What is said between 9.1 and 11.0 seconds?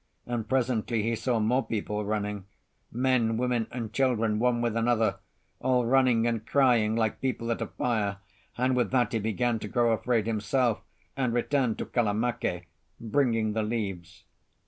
he began to grow afraid himself,